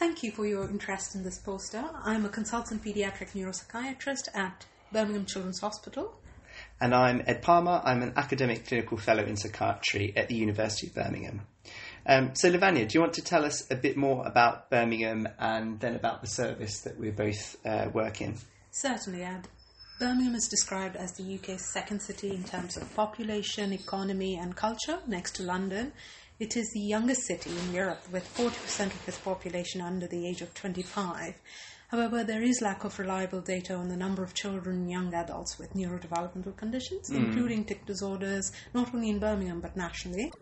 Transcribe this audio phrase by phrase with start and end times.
[0.00, 1.84] Thank you for your interest in this poster.
[2.02, 6.18] I'm a consultant pediatric neuropsychiatrist at Birmingham Children's Hospital.
[6.80, 7.82] And I'm Ed Palmer.
[7.84, 11.42] I'm an academic clinical fellow in psychiatry at the University of Birmingham.
[12.06, 15.78] Um, so, Laavanya, do you want to tell us a bit more about Birmingham and
[15.80, 18.38] then about the service that we're both uh, working?
[18.70, 19.48] Certainly, Ed.
[19.98, 25.00] Birmingham is described as the UK's second city in terms of population, economy, and culture,
[25.06, 25.92] next to London.
[26.40, 30.40] It is the youngest city in Europe, with 40% of its population under the age
[30.40, 31.34] of 25.
[31.88, 35.58] However, there is lack of reliable data on the number of children and young adults
[35.58, 37.16] with neurodevelopmental conditions, mm.
[37.16, 40.32] including tic disorders, not only in Birmingham but nationally.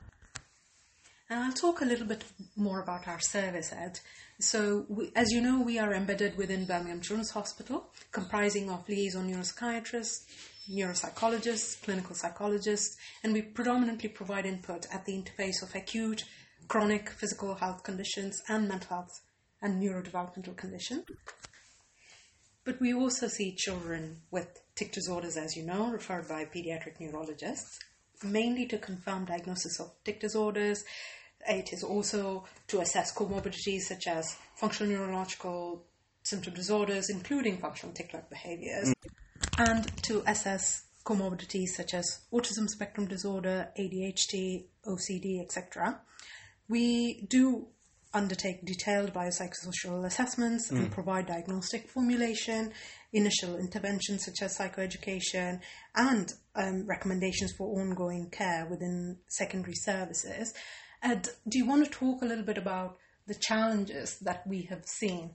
[1.28, 2.22] And I'll talk a little bit
[2.54, 3.98] more about our service, Ed.
[4.38, 9.28] So, we, as you know, we are embedded within Birmingham Children's Hospital, comprising of liaison
[9.28, 10.26] neuropsychiatrists,
[10.70, 16.24] neuropsychologists, clinical psychologists, and we predominantly provide input at the interface of acute,
[16.68, 19.20] chronic physical health conditions and mental health
[19.62, 21.04] and neurodevelopmental conditions.
[22.64, 27.78] But we also see children with tic disorders, as you know, referred by pediatric neurologists,
[28.22, 30.84] mainly to confirm diagnosis of tic disorders.
[31.48, 35.86] It is also to assess comorbidities such as functional neurological
[36.24, 38.88] symptom disorders, including functional tic like behaviors.
[38.88, 39.08] Mm
[39.58, 46.00] and to assess comorbidities such as autism spectrum disorder, ADHD, OCD, etc.
[46.68, 47.68] We do
[48.14, 50.76] undertake detailed biopsychosocial assessments mm.
[50.76, 52.72] and provide diagnostic formulation,
[53.12, 55.60] initial interventions such as psychoeducation,
[55.94, 60.54] and um, recommendations for ongoing care within secondary services.
[61.02, 64.84] Ed, do you want to talk a little bit about the challenges that we have
[64.86, 65.34] seen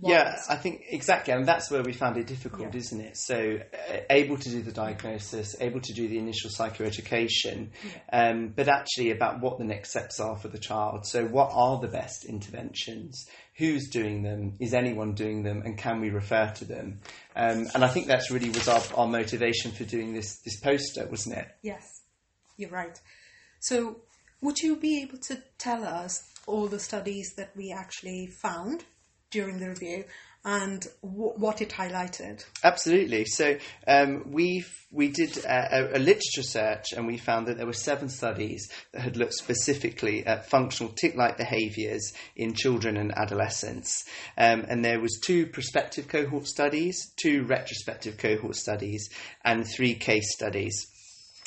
[0.00, 2.78] yeah, I think exactly, and that's where we found it difficult, yeah.
[2.78, 3.16] isn't it?
[3.16, 8.30] So, uh, able to do the diagnosis, able to do the initial psychoeducation, yeah.
[8.30, 11.06] um, but actually about what the next steps are for the child.
[11.06, 13.26] So, what are the best interventions?
[13.56, 14.56] Who's doing them?
[14.58, 15.62] Is anyone doing them?
[15.64, 17.00] And can we refer to them?
[17.36, 21.06] Um, and I think that's really was our, our motivation for doing this this poster,
[21.06, 21.48] wasn't it?
[21.62, 22.02] Yes,
[22.56, 23.00] you're right.
[23.60, 24.00] So,
[24.40, 28.84] would you be able to tell us all the studies that we actually found
[29.32, 30.04] during the review
[30.44, 32.44] and w- what it highlighted.
[32.64, 33.24] Absolutely.
[33.26, 37.72] So um, we we did a, a, literature search and we found that there were
[37.72, 44.04] seven studies that had looked specifically at functional tic-like behaviours in children and adolescents.
[44.36, 49.08] Um, and there was two prospective cohort studies, two retrospective cohort studies,
[49.44, 50.88] and three case studies.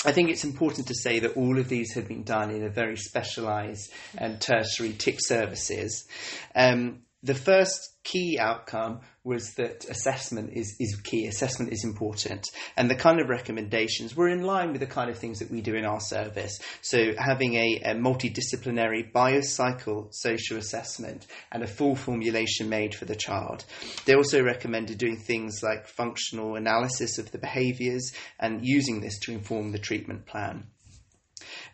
[0.06, 2.70] I think it's important to say that all of these had been done in a
[2.70, 6.08] very specialised and tertiary tic services.
[6.56, 12.48] Um, the first key outcome was that assessment is, is key, assessment is important.
[12.78, 15.62] And the kind of recommendations were in line with the kind of things that we
[15.62, 16.60] do in our service.
[16.82, 23.16] So having a, a multidisciplinary biopsychosocial social assessment and a full formulation made for the
[23.16, 23.66] child.
[24.06, 29.32] They also recommended doing things like functional analysis of the behaviours and using this to
[29.32, 30.68] inform the treatment plan.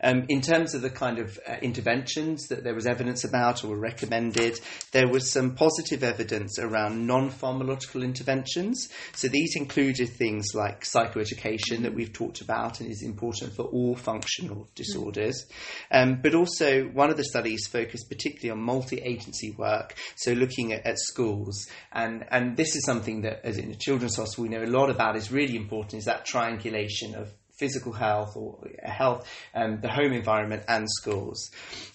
[0.03, 3.69] Um, in terms of the kind of uh, interventions that there was evidence about or
[3.69, 4.59] were recommended,
[4.91, 8.89] there was some positive evidence around non pharmacological interventions.
[9.13, 13.95] So these included things like psychoeducation that we've talked about and is important for all
[13.95, 15.45] functional disorders.
[15.91, 20.73] Um, but also, one of the studies focused particularly on multi agency work, so looking
[20.73, 21.67] at, at, schools.
[21.91, 24.89] And, and this is something that, as in the children's hospital, we know a lot
[24.89, 30.11] about is really important is that triangulation of physical health or health, um, the home
[30.11, 31.51] environment, and schools.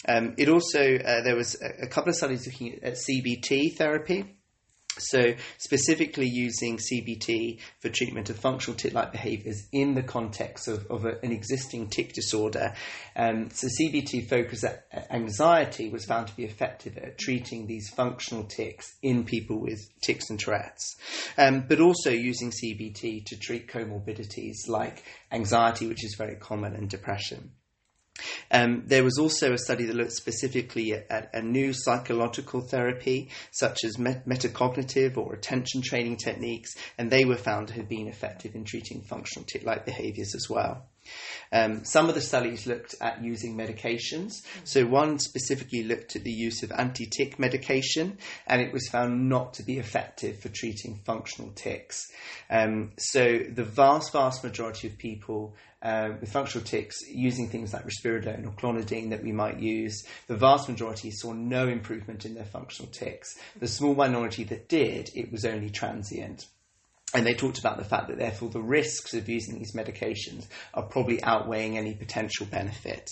[0.07, 4.36] Um, it also uh, there was a, a, couple of studies looking at CBT therapy.
[4.99, 10.85] So, specifically using CBT for treatment of functional tic like behaviours in the context of,
[10.89, 12.73] of a, an existing tic disorder.
[13.15, 18.43] Um, so, CBT focused at anxiety was found to be effective at treating these functional
[18.43, 20.95] tics in people with tics and Tourette's.
[21.37, 26.89] Um, but also using CBT to treat comorbidities like anxiety, which is very common, and
[26.89, 27.51] depression.
[28.51, 33.29] Um, there was also a study that looked specifically at, at a new psychological therapy,
[33.51, 38.07] such as met- metacognitive or attention training techniques, and they were found to have been
[38.07, 40.87] effective in treating functional tic like behaviors as well.
[41.51, 44.41] Um, some of the studies looked at using medications.
[44.63, 49.29] So, one specifically looked at the use of anti tic medication, and it was found
[49.29, 52.07] not to be effective for treating functional tics.
[52.49, 55.55] Um, so, the vast, vast majority of people
[55.87, 60.35] uh, with functional tics using things like risperidone or clonidine that we might use, the
[60.35, 63.37] vast majority saw no improvement in their functional tics.
[63.57, 66.47] The small minority that did, it was only transient.
[67.17, 70.83] And they talked about the fact that therefore the risks of using these medications are
[70.83, 73.09] probably outweighing any potential benefit.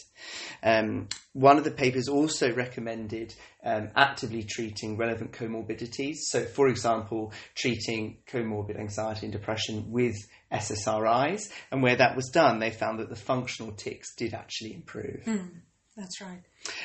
[0.62, 6.18] Um, one of the papers also recommended um, actively treating relevant comorbidities.
[6.28, 10.14] So, for example, treating comorbid anxiety and depression with
[10.52, 11.50] SSRIs.
[11.72, 15.24] And where that was done, they found that the functional tics did actually improve.
[15.26, 15.62] Mm,
[15.96, 16.42] that's right.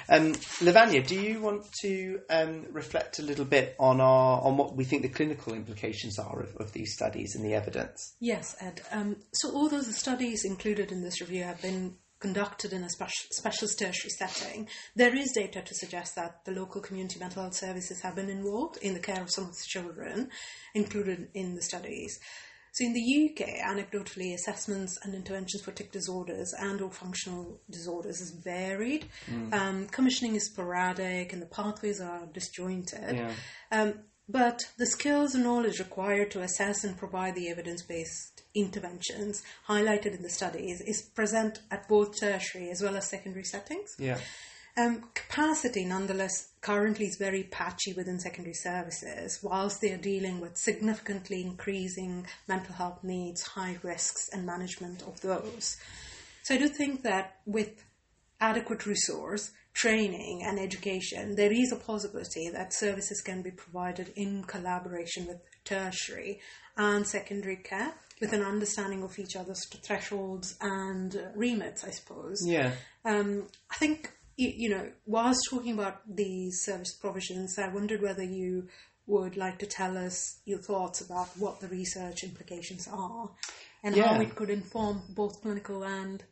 [0.09, 4.77] Um, Laavanya, do you want to um, reflect a little bit on our on what
[4.77, 8.15] we think the clinical implications are of, of these studies and the evidence?
[8.21, 8.83] Yes, Ed.
[8.93, 13.27] Um, so, although the studies included in this review have been conducted in a special,
[13.33, 18.03] specialist tertiary setting, there is data to suggest that the local community mental health services
[18.03, 20.29] have been involved in the care of some of the children
[20.75, 22.21] included in the studies.
[22.73, 23.01] So in the
[23.31, 29.07] UK, anecdotally, assessments and interventions for tic disorders and or functional disorders is varied.
[29.31, 29.53] Mm.
[29.53, 33.17] Um, commissioning is sporadic and the pathways are disjointed.
[33.17, 33.33] Yeah.
[33.73, 33.95] Um,
[34.29, 40.23] but the skills and knowledge required to assess and provide the evidence-based interventions highlighted in
[40.23, 43.97] the studies is present at both tertiary as well as secondary settings.
[43.99, 44.19] Yeah.
[44.77, 50.57] Um, capacity, nonetheless, currently is very patchy within secondary services, whilst they are dealing with
[50.57, 55.77] significantly increasing mental health needs, high risks, and management of those.
[56.43, 57.85] So I do think that with
[58.41, 64.45] adequate resource, training, and education, there is a possibility that services can be provided in
[64.45, 66.41] collaboration with tertiary
[66.77, 72.43] and secondary care with an understanding of each other's thresholds and remits, I suppose.
[72.47, 72.73] Yeah.
[73.05, 74.11] Um, I think
[74.49, 78.69] you know, whilst talking about these service provisions, I wondered whether you
[79.07, 83.31] would like to tell us your thoughts about what the research implications are
[83.83, 84.15] and yeah.
[84.15, 86.23] how it could inform both clinical and,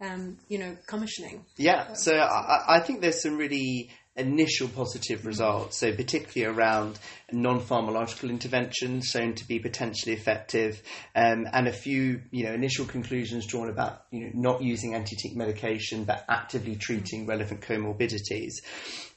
[0.00, 1.44] um, you know, commissioning.
[1.56, 6.98] Yeah, so I, I think there's some really initial positive results, so particularly around
[7.32, 10.82] non-pharmacological interventions shown to be potentially effective,
[11.14, 15.36] um, and a few you know initial conclusions drawn about you know not using anti-tic
[15.36, 18.54] medication but actively treating relevant comorbidities.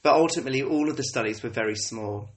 [0.02, 2.30] But ultimately, all of the studies were very small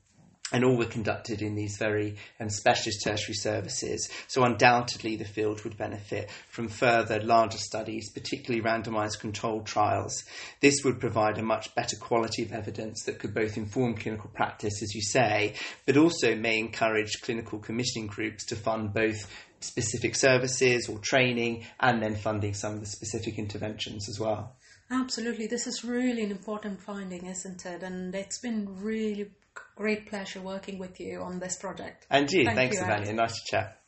[0.54, 4.08] and all were conducted in these very um, specialist tertiary services.
[4.28, 10.24] So undoubtedly, the field would benefit from further larger studies, particularly randomised controlled trials.
[10.62, 14.82] This would provide a much better quality of evidence that could both inform clinical practice,
[14.84, 15.56] as you say,
[15.88, 19.28] but also may encourage clinical commissioning groups to fund both
[19.60, 24.56] specific services or training and then funding some of the specific interventions as well.
[24.92, 25.48] Absolutely.
[25.48, 27.82] This is really an important finding, isn't it?
[27.82, 29.32] And it's been really
[29.76, 32.06] great pleasure working with you on this project.
[32.10, 33.83] And you, Thank thanks, you, Nice to chat.